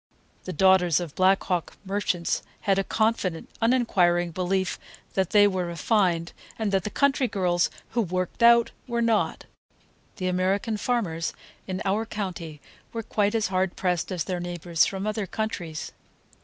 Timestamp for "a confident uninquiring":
2.79-4.31